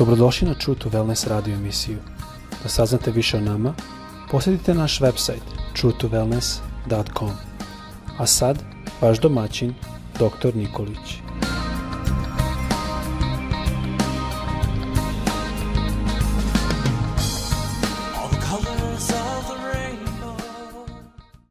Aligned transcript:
Dobrodošli 0.00 0.48
na 0.48 0.54
True 0.54 0.78
to 0.78 0.88
Wellness 0.88 1.28
radio 1.28 1.54
emisiju. 1.54 1.98
Da 2.62 2.68
saznate 2.68 3.10
više 3.10 3.36
o 3.36 3.40
nama, 3.40 3.74
posjetite 4.30 4.74
naš 4.74 5.00
website 5.00 5.40
truetowellness.com. 5.76 7.30
A 8.18 8.26
sad, 8.26 8.58
vaš 9.00 9.20
domaćin, 9.20 9.74
dr. 10.14 10.56
Nikolić. 10.56 11.20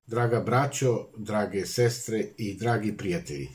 Draga 0.07 0.39
braćo, 0.39 1.06
drage 1.18 1.66
sestre 1.66 2.25
i 2.38 2.57
dragi 2.57 2.97
prijatelji, 2.97 3.50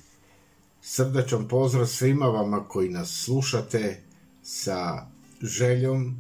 srdačan 0.82 1.48
pozdrav 1.48 1.86
svima 1.86 2.26
vama 2.26 2.68
koji 2.68 2.88
nas 2.88 3.22
slušate 3.24 4.00
sa 4.44 5.06
željom 5.42 6.16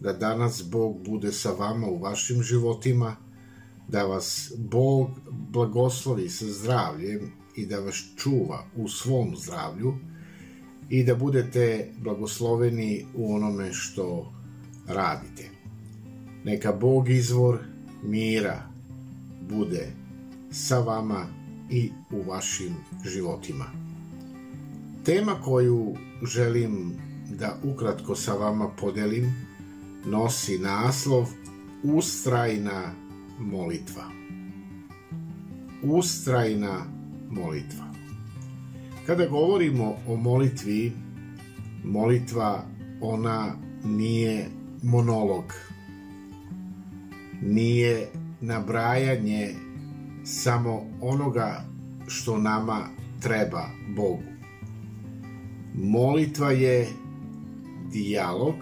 da 0.00 0.12
danas 0.12 0.64
Bog 0.70 1.04
bude 1.04 1.32
sa 1.32 1.50
vama 1.50 1.86
u 1.86 1.98
vašim 1.98 2.42
životima, 2.42 3.16
da 3.88 4.02
vas 4.02 4.52
Bog 4.56 5.10
blagoslovi 5.30 6.28
sa 6.28 6.46
zdravljem 6.46 7.32
i 7.56 7.66
da 7.66 7.80
vas 7.80 8.04
čuva 8.16 8.64
u 8.76 8.88
svom 8.88 9.36
zdravlju 9.36 9.94
i 10.90 11.04
da 11.04 11.14
budete 11.14 11.92
blagosloveni 11.98 13.06
u 13.14 13.34
onome 13.34 13.72
što 13.72 14.32
radite. 14.86 15.48
Neka 16.44 16.72
Bog 16.72 17.08
izvor 17.08 17.58
mira 18.02 18.62
bude 19.48 19.92
sa 20.50 20.78
vama 20.78 21.26
i 21.70 21.90
u 22.10 22.30
vašim 22.30 22.74
životima. 23.04 23.64
Tema 25.04 25.34
koju 25.44 25.96
želim 26.22 27.07
da 27.28 27.56
ukratko 27.64 28.14
sa 28.14 28.34
vama 28.34 28.68
podelim 28.68 29.34
nosi 30.06 30.58
naslov 30.58 31.28
Ustrajna 31.82 32.94
molitva. 33.38 34.04
Ustrajna 35.82 36.84
molitva. 37.30 37.84
Kada 39.06 39.26
govorimo 39.26 39.96
o 40.06 40.16
molitvi, 40.16 40.92
molitva 41.84 42.64
ona 43.00 43.52
nije 43.84 44.48
monolog. 44.82 45.44
Nije 47.42 48.08
nabrajanje 48.40 49.54
samo 50.24 50.82
onoga 51.00 51.64
što 52.06 52.38
nama 52.38 52.88
treba 53.20 53.64
Bogu. 53.96 54.22
Molitva 55.74 56.50
je 56.50 56.88
dijalog, 57.92 58.54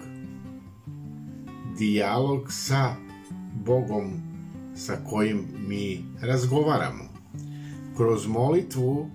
dijalog 1.77 2.51
sa 2.51 2.95
Bogom 3.65 4.11
sa 4.75 4.97
kojim 5.09 5.45
mi 5.67 6.05
razgovaramo. 6.21 7.03
Kroz 7.97 8.27
molitvu 8.27 9.09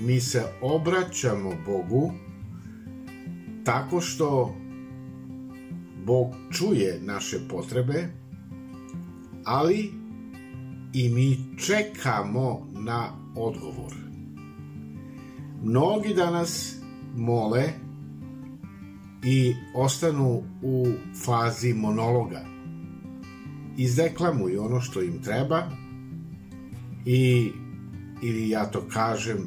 mi 0.00 0.20
se 0.20 0.44
obraćamo 0.62 1.50
Bogu 1.66 2.12
tako 3.64 4.00
što 4.00 4.54
Bog 6.06 6.34
čuje 6.50 7.00
naše 7.02 7.38
potrebe, 7.48 8.08
ali 9.44 9.92
i 10.92 11.08
mi 11.08 11.38
čekamo 11.58 12.66
na 12.72 13.08
odgovor. 13.36 13.94
Mnogi 15.62 16.14
danas 16.14 16.76
mole 17.16 17.89
i 19.24 19.54
ostanu 19.74 20.42
u 20.62 20.86
fazi 21.24 21.74
monologa. 21.74 22.44
Izdeklamuju 23.76 24.62
ono 24.62 24.80
što 24.80 25.02
im 25.02 25.22
treba 25.22 25.62
i, 27.06 27.52
ili 28.22 28.48
ja 28.48 28.70
to 28.70 28.88
kažem, 28.92 29.46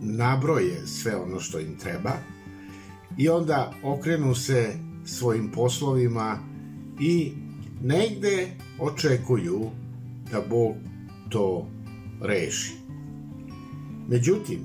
nabroje 0.00 0.86
sve 0.86 1.16
ono 1.16 1.40
što 1.40 1.60
im 1.60 1.76
treba 1.78 2.12
i 3.18 3.28
onda 3.28 3.72
okrenu 3.82 4.34
se 4.34 4.74
svojim 5.04 5.50
poslovima 5.50 6.38
i 7.00 7.32
negde 7.82 8.48
očekuju 8.78 9.70
da 10.32 10.40
Bog 10.50 10.74
to 11.28 11.68
reši. 12.20 12.72
Međutim, 14.08 14.60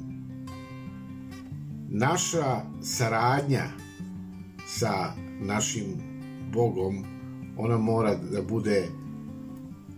naša 1.89 2.61
saradnja 2.81 3.63
sa 4.67 5.13
našim 5.41 5.85
Bogom, 6.53 7.03
ona 7.57 7.77
mora 7.77 8.15
da 8.15 8.41
bude 8.41 8.87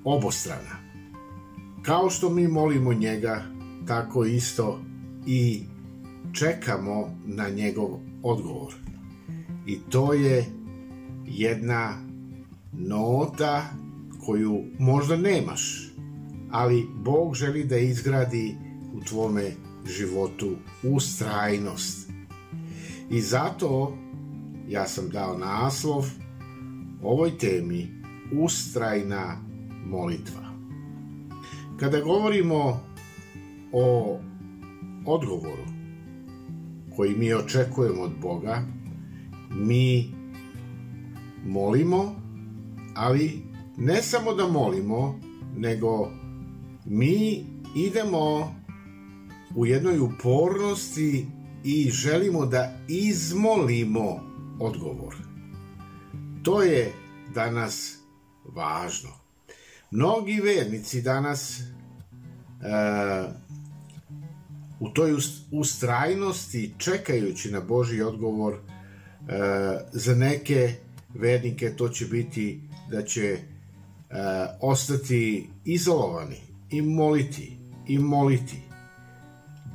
obostrana. 0.03 0.79
Kao 1.81 2.09
što 2.09 2.29
mi 2.29 2.47
molimo 2.47 2.93
njega, 2.93 3.43
tako 3.87 4.25
isto 4.25 4.81
i 5.25 5.63
čekamo 6.33 7.17
na 7.25 7.49
njegov 7.49 7.89
odgovor. 8.23 8.73
I 9.65 9.79
to 9.89 10.13
je 10.13 10.45
jedna 11.25 11.93
nota 12.73 13.63
koju 14.25 14.63
možda 14.79 15.17
nemaš, 15.17 15.91
ali 16.51 16.87
Bog 16.95 17.35
želi 17.35 17.63
da 17.63 17.77
izgradi 17.77 18.55
u 18.93 19.01
tvome 19.01 19.51
životu 19.97 20.55
ustrajnost. 20.83 22.09
I 23.09 23.21
zato 23.21 23.97
ja 24.69 24.87
sam 24.87 25.09
dao 25.09 25.37
naslov 25.37 26.05
ovoj 27.03 27.37
temi 27.37 27.87
ustrajna 28.33 29.37
molitva. 29.85 30.49
Kada 31.79 32.01
govorimo 32.01 32.79
o 33.73 34.17
odgovoru 35.05 35.65
koji 36.95 37.15
mi 37.15 37.33
očekujemo 37.33 38.01
od 38.01 38.11
Boga, 38.21 38.61
mi 39.55 40.13
molimo, 41.45 42.15
ali 42.95 43.41
ne 43.77 44.01
samo 44.01 44.33
da 44.33 44.47
molimo, 44.47 45.19
nego 45.57 46.11
mi 46.85 47.45
idemo 47.75 48.55
u 49.55 49.65
jednoj 49.65 49.99
upornosti 49.99 51.27
i 51.63 51.89
želimo 51.91 52.45
da 52.45 52.77
izmolimo 52.87 54.28
odgovor. 54.59 55.15
To 56.43 56.61
je 56.61 56.93
danas 57.33 57.97
važno. 58.45 59.09
Mnogi 59.91 60.41
vernici 60.41 61.01
danas 61.01 61.59
e, 61.59 61.63
u 64.79 64.89
toj 64.89 65.15
ustrajnosti 65.51 66.73
čekajući 66.77 67.51
na 67.51 67.61
Boži 67.61 68.01
odgovor 68.01 68.53
e, 68.53 68.59
za 69.91 70.15
neke 70.15 70.75
vernike 71.13 71.75
to 71.75 71.89
će 71.89 72.05
biti 72.05 72.61
da 72.91 73.03
će 73.03 73.23
e, 73.23 73.39
ostati 74.61 75.49
izolovani 75.65 76.41
i 76.69 76.81
moliti 76.81 77.57
i 77.87 77.99
moliti 77.99 78.61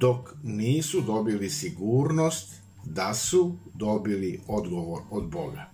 dok 0.00 0.34
nisu 0.42 1.00
dobili 1.00 1.50
sigurnost 1.50 2.63
da 2.86 3.14
su 3.14 3.56
dobili 3.74 4.40
odgovor 4.48 5.02
od 5.10 5.30
Boga. 5.30 5.70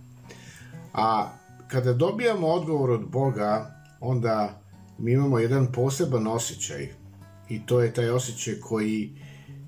A 0.92 1.32
kada 1.68 1.92
dobijamo 1.92 2.46
odgovor 2.46 2.90
od 2.90 3.08
Boga, 3.10 3.74
onda 4.00 4.62
mi 4.98 5.12
imamo 5.12 5.38
jedan 5.38 5.72
poseban 5.72 6.26
osjećaj 6.26 6.88
i 7.48 7.66
to 7.66 7.82
je 7.82 7.94
taj 7.94 8.10
osjećaj 8.10 8.60
koji 8.60 9.12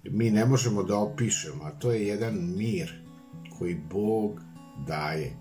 mi 0.04 0.30
ne 0.30 0.44
možemo 0.44 0.82
da 0.82 0.98
opišemo, 0.98 1.64
a 1.64 1.70
to 1.70 1.92
je 1.92 2.06
jedan 2.06 2.34
mir 2.56 3.02
koji 3.58 3.80
Bog 3.90 4.40
daje. 4.86 5.36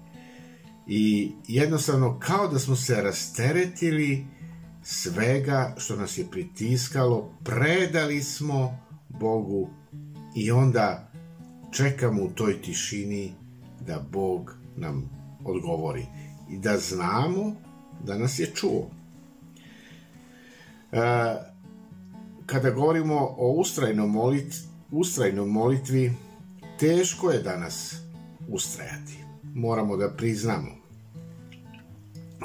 I 0.87 1.31
jednostavno 1.47 2.19
kao 2.19 2.47
da 2.47 2.59
smo 2.59 2.75
se 2.75 3.01
rasteretili 3.01 4.25
svega 4.83 5.75
što 5.77 5.95
nas 5.95 6.17
je 6.17 6.27
pritiskalo, 6.31 7.33
predali 7.43 8.23
smo 8.23 8.79
Bogu 9.09 9.69
i 10.35 10.51
onda 10.51 11.11
čekamo 11.71 12.23
u 12.23 12.29
toj 12.29 12.61
tišini 12.61 13.33
da 13.87 14.05
Bog 14.11 14.55
nam 14.77 15.09
odgovori 15.45 16.05
i 16.49 16.57
da 16.57 16.77
znamo 16.77 17.55
da 18.03 18.17
nas 18.17 18.39
je 18.39 18.51
čuo. 18.55 18.89
E, 20.91 20.97
kada 22.45 22.69
govorimo 22.69 23.35
o 23.37 23.51
ustrajnom, 23.51 24.11
molit, 24.11 24.53
ustrajnom 24.91 25.49
molitvi, 25.49 26.13
teško 26.79 27.31
je 27.31 27.41
danas 27.41 27.95
ustrajati. 28.49 29.17
Moramo 29.53 29.97
da 29.97 30.09
priznamo. 30.09 30.71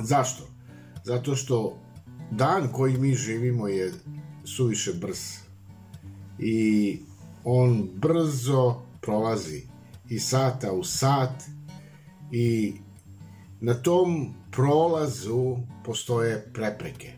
Zašto? 0.01 0.49
Zato 1.05 1.37
što 1.37 1.79
dan 2.31 2.69
koji 2.73 2.99
mi 2.99 3.15
živimo 3.15 3.69
je 3.69 3.93
suviše 4.45 4.93
brz. 4.93 5.19
I 6.39 6.99
on 7.45 7.89
brzo 7.95 8.86
prolazi 9.07 9.63
i 10.09 10.19
sata 10.19 10.73
u 10.73 10.85
sat 10.85 11.43
i 12.33 12.75
na 13.61 13.75
tom 13.75 14.35
prolazu 14.51 15.57
postoje 15.85 16.51
prepreke 16.53 17.13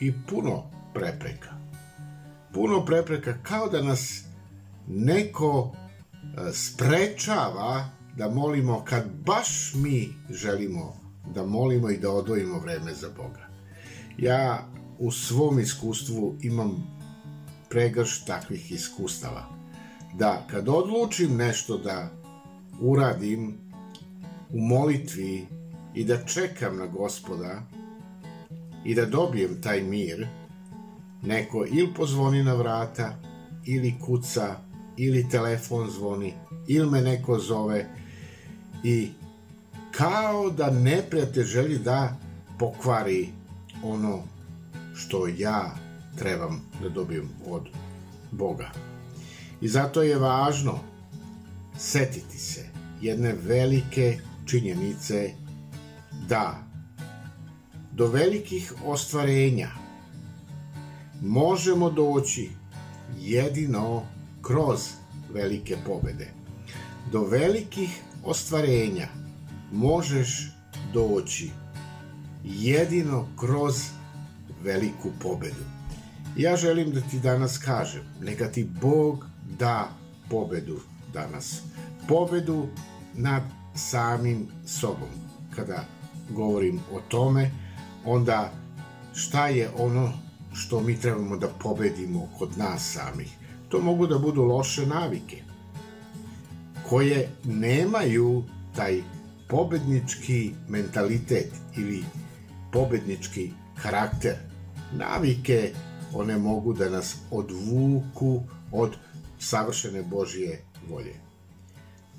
i 0.00 0.12
puno 0.28 0.70
prepreka. 0.94 1.50
Puno 2.52 2.84
prepreka 2.84 3.34
kao 3.42 3.68
da 3.68 3.82
nas 3.82 4.24
neko 4.88 5.72
e, 5.72 6.52
sprečava 6.52 7.88
da 8.16 8.28
molimo 8.28 8.84
kad 8.84 9.04
baš 9.26 9.74
mi 9.74 10.08
želimo 10.30 10.96
da 11.34 11.46
molimo 11.46 11.90
i 11.90 11.98
da 11.98 12.10
odvojimo 12.10 12.58
vreme 12.58 12.94
za 12.94 13.08
Boga. 13.16 13.48
Ja 14.18 14.68
u 14.98 15.10
svom 15.10 15.60
iskustvu 15.60 16.36
imam 16.42 16.98
pregrš 17.68 18.24
takvih 18.24 18.72
iskustava. 18.72 19.59
Da 20.18 20.46
kad 20.50 20.68
odlučim 20.68 21.36
nešto 21.36 21.78
da 21.78 22.08
uradim 22.80 23.58
u 24.52 24.60
molitvi 24.60 25.46
i 25.94 26.04
da 26.04 26.24
čekam 26.24 26.76
na 26.76 26.86
gospoda 26.86 27.62
i 28.84 28.94
da 28.94 29.06
dobijem 29.06 29.62
taj 29.62 29.82
mir, 29.82 30.26
neko 31.22 31.66
ili 31.72 31.94
pozvoni 31.94 32.42
na 32.42 32.54
vrata, 32.54 33.14
ili 33.66 33.94
kuca, 34.00 34.56
ili 34.96 35.28
telefon 35.28 35.90
zvoni, 35.90 36.34
ili 36.68 36.90
me 36.90 37.00
neko 37.00 37.38
zove 37.38 37.86
i 38.84 39.08
kao 39.90 40.50
da 40.50 40.70
neprijatelj 40.70 41.44
želi 41.44 41.78
da 41.78 42.16
pokvari 42.58 43.28
ono 43.84 44.22
što 44.94 45.26
ja 45.26 45.74
trebam 46.18 46.62
da 46.82 46.88
dobijem 46.88 47.28
od 47.46 47.68
Boga. 48.30 48.89
I 49.60 49.68
zato 49.68 50.02
je 50.02 50.18
važno 50.18 50.78
setiti 51.78 52.38
se 52.38 52.66
jedne 53.00 53.34
velike 53.42 54.18
činjenice 54.46 55.30
da 56.28 56.62
do 57.92 58.06
velikih 58.06 58.72
ostvarenja 58.84 59.68
možemo 61.22 61.90
doći 61.90 62.50
jedino 63.18 64.02
kroz 64.42 64.80
velike 65.32 65.76
pobede. 65.86 66.32
Do 67.12 67.24
velikih 67.24 68.02
ostvarenja 68.24 69.08
možeš 69.72 70.52
doći 70.92 71.50
jedino 72.44 73.28
kroz 73.36 73.74
veliku 74.62 75.10
pobedu. 75.22 75.64
Ja 76.36 76.56
želim 76.56 76.90
da 76.90 77.00
ti 77.00 77.20
danas 77.20 77.58
kažem, 77.58 78.02
neka 78.20 78.48
ti 78.52 78.68
Bog 78.80 79.26
da 79.60 79.88
pobedu 80.30 80.80
danas. 81.12 81.62
Pobedu 82.08 82.66
nad 83.14 83.42
samim 83.74 84.46
sobom. 84.66 85.08
Kada 85.56 85.84
govorim 86.30 86.80
o 86.92 87.00
tome, 87.08 87.50
onda 88.04 88.52
šta 89.14 89.48
je 89.48 89.70
ono 89.78 90.12
što 90.52 90.80
mi 90.80 91.00
trebamo 91.00 91.36
da 91.36 91.48
pobedimo 91.48 92.28
kod 92.38 92.58
nas 92.58 92.92
samih? 92.92 93.36
To 93.68 93.80
mogu 93.80 94.06
da 94.06 94.18
budu 94.18 94.42
loše 94.42 94.86
navike 94.86 95.42
koje 96.88 97.28
nemaju 97.44 98.44
taj 98.76 99.02
pobednički 99.48 100.52
mentalitet 100.68 101.52
ili 101.76 102.04
pobednički 102.72 103.50
karakter. 103.82 104.34
Navike 104.92 105.72
one 106.14 106.38
mogu 106.38 106.72
da 106.72 106.88
nas 106.88 107.16
odvuku 107.30 108.42
od 108.72 108.96
savršene 109.40 110.02
Božje 110.02 110.64
volje. 110.88 111.14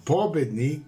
Pobednik 0.05 0.83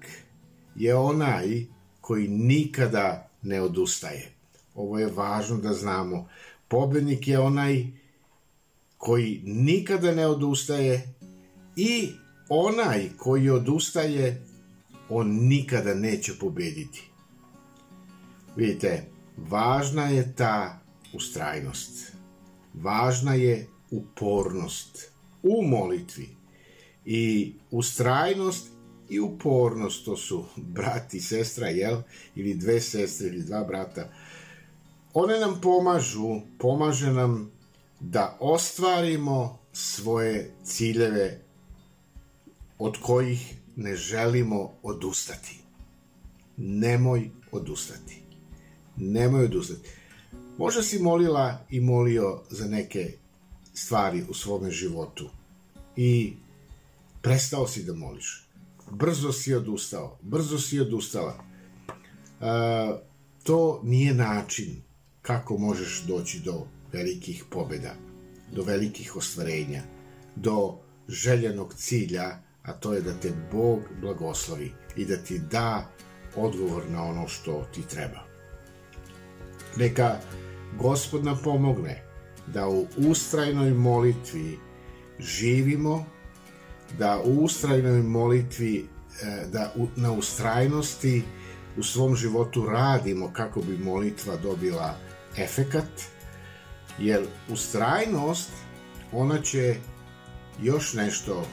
je 0.75 0.95
onaj 0.95 1.65
koji 2.01 2.27
nikada 2.27 3.29
ne 3.41 3.61
odustaje. 3.61 4.31
Ovo 4.75 4.99
je 4.99 5.07
važno 5.07 5.57
da 5.57 5.73
znamo. 5.73 6.27
Pobednik 6.67 7.27
je 7.27 7.39
onaj 7.39 7.85
koji 8.97 9.41
nikada 9.45 10.11
ne 10.15 10.27
odustaje 10.27 11.13
i 11.75 12.09
onaj 12.49 13.09
koji 13.17 13.49
odustaje, 13.49 14.45
on 15.09 15.27
nikada 15.27 15.93
neće 15.93 16.33
pobediti. 16.39 17.09
Vidite, 18.55 19.09
važna 19.37 20.07
je 20.07 20.35
ta 20.35 20.79
ustrajnost. 21.13 22.13
Važna 22.73 23.33
je 23.33 23.67
upornost 23.91 25.12
u 25.43 25.61
molitvi. 25.67 26.29
I 27.05 27.53
ustrajnost 27.71 28.67
i 29.09 29.19
upornost, 29.19 30.05
to 30.05 30.17
su 30.17 30.45
brat 30.57 31.13
i 31.13 31.19
sestra, 31.19 31.67
jel? 31.67 32.01
Ili 32.35 32.53
dve 32.53 32.81
sestre 32.81 33.27
ili 33.27 33.43
dva 33.43 33.63
brata. 33.63 34.09
One 35.13 35.39
nam 35.39 35.61
pomažu, 35.61 36.41
pomaže 36.59 37.11
nam 37.11 37.51
da 37.99 38.37
ostvarimo 38.39 39.59
svoje 39.73 40.55
ciljeve 40.63 41.41
od 42.79 42.97
kojih 43.01 43.55
ne 43.75 43.95
želimo 43.95 44.71
odustati. 44.83 45.59
Nemoj 46.57 47.29
odustati. 47.51 48.21
Nemoj 48.97 49.45
odustati. 49.45 49.89
Možda 50.57 50.81
si 50.83 50.99
molila 50.99 51.65
i 51.69 51.79
molio 51.79 52.41
za 52.49 52.67
neke 52.67 53.11
stvari 53.73 54.23
u 54.29 54.33
svome 54.33 54.71
životu 54.71 55.29
i 55.95 56.33
prestao 57.21 57.67
si 57.67 57.83
da 57.83 57.93
moliš. 57.93 58.47
Brzo 58.91 59.31
si 59.31 59.53
odustao, 59.53 60.17
brzo 60.21 60.59
si 60.59 60.79
odustala. 60.79 61.33
E, 61.37 62.45
to 63.43 63.81
nije 63.83 64.13
način 64.13 64.81
kako 65.21 65.57
možeš 65.57 66.03
doći 66.07 66.39
do 66.39 66.67
velikih 66.93 67.43
pobeda, 67.51 67.95
do 68.51 68.63
velikih 68.63 69.15
ostvarenja, 69.15 69.83
do 70.35 70.77
željenog 71.07 71.73
cilja, 71.73 72.39
a 72.63 72.73
to 72.73 72.93
je 72.93 73.01
da 73.01 73.19
te 73.19 73.31
Bog 73.51 73.79
blagoslovi 74.01 74.71
i 74.95 75.05
da 75.05 75.17
ti 75.17 75.39
da 75.51 75.89
odgovor 76.35 76.83
na 76.89 77.03
ono 77.03 77.27
što 77.27 77.65
ti 77.73 77.81
treba. 77.81 78.19
Neka 79.77 80.19
Gospod 80.79 81.25
nam 81.25 81.39
pomogne 81.43 82.12
da 82.47 82.67
u 82.67 82.87
ustrajnoj 82.97 83.73
molitvi 83.73 84.59
živimo, 85.19 86.05
da 86.99 87.21
u 87.25 87.43
ustrajnoj 87.43 88.01
molitvi, 88.01 88.85
e, 89.23 89.45
da 89.51 89.73
na 89.95 90.11
ustrajnosti 90.11 91.23
u 91.77 91.83
svom 91.83 92.15
životu 92.15 92.65
radimo 92.65 93.31
kako 93.33 93.61
bi 93.61 93.77
molitva 93.77 94.35
dobila 94.35 94.95
efekat, 95.37 96.01
jer 96.99 97.25
ustrajnost, 97.49 98.49
ona 99.11 99.41
će 99.41 99.75
još 100.61 100.93
nešto 100.93 101.45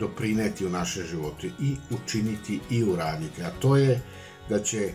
doprineti 0.00 0.66
u 0.66 0.70
naše 0.70 1.02
živote 1.04 1.50
i 1.60 1.76
učiniti 1.90 2.60
i 2.70 2.84
uraditi, 2.84 3.42
a 3.42 3.50
to 3.60 3.76
je 3.76 4.00
da 4.48 4.62
će 4.62 4.92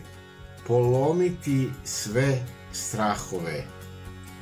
polomiti 0.66 1.70
sve 1.84 2.46
strahove 2.72 3.64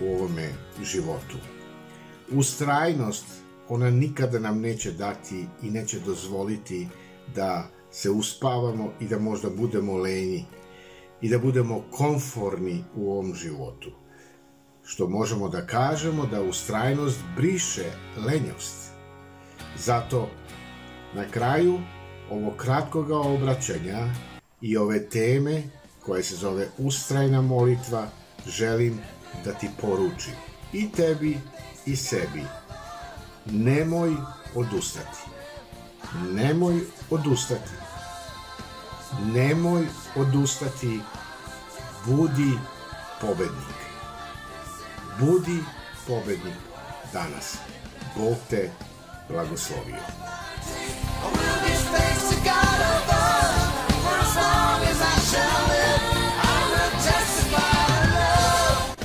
u 0.00 0.14
ovome 0.14 0.48
životu. 0.82 1.36
Ustrajnost, 2.30 3.24
ona 3.68 3.90
nikada 3.90 4.38
nam 4.38 4.60
neće 4.60 4.92
dati 4.92 5.46
i 5.62 5.70
neće 5.70 6.00
dozvoliti 6.00 6.88
da 7.34 7.68
se 7.90 8.10
uspavamo 8.10 8.92
i 9.00 9.08
da 9.08 9.18
možda 9.18 9.50
budemo 9.50 9.96
lenji 9.96 10.44
i 11.20 11.28
da 11.28 11.38
budemo 11.38 11.84
konforni 11.90 12.84
u 12.96 13.12
ovom 13.12 13.34
životu. 13.34 13.90
Što 14.84 15.08
možemo 15.08 15.48
da 15.48 15.66
kažemo 15.66 16.26
da 16.26 16.42
ustrajnost 16.42 17.20
briše 17.36 17.84
lenjost. 18.26 18.90
Zato 19.78 20.30
na 21.14 21.30
kraju 21.30 21.78
ovog 22.30 22.56
kratkoga 22.56 23.18
obraćanja 23.18 24.08
i 24.60 24.76
ove 24.76 25.08
teme 25.08 25.62
koje 26.00 26.22
se 26.22 26.36
zove 26.36 26.68
ustrajna 26.78 27.42
molitva 27.42 28.06
želim 28.46 28.98
da 29.44 29.52
ti 29.52 29.70
poručim. 29.80 30.34
I 30.72 30.92
tebi 30.92 31.40
i 31.86 31.96
sebi. 31.96 32.44
Nemoj 33.46 34.16
odustati. 34.54 35.18
Nemoj 36.32 36.80
odustati. 37.10 37.70
Nemoj 39.34 39.86
odustati. 40.16 41.00
Budi 42.06 42.58
pobednik. 43.20 43.82
Budi 45.20 45.58
pobednik 46.06 46.54
danas. 47.12 47.56
Bog 48.16 48.36
te 48.50 48.70
blagoslovio 49.28 50.02